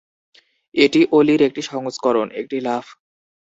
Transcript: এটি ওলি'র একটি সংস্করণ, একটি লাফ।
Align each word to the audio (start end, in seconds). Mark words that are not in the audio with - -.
এটি 0.75 0.99
ওলি'র 1.11 1.41
একটি 1.41 1.61
সংস্করণ, 1.61 2.27
একটি 2.31 2.57
লাফ। 2.59 2.85